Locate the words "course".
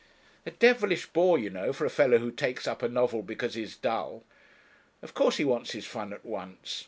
5.13-5.37